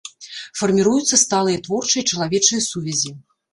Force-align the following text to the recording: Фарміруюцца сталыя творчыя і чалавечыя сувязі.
Фарміруюцца 0.61 1.19
сталыя 1.25 1.61
творчыя 1.69 2.03
і 2.07 2.09
чалавечыя 2.15 2.67
сувязі. 2.71 3.17